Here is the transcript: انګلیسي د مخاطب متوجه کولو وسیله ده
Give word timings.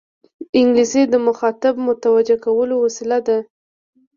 انګلیسي 0.59 1.03
د 1.09 1.15
مخاطب 1.27 1.73
متوجه 1.87 2.37
کولو 2.45 2.75
وسیله 2.85 3.19
ده 3.27 3.37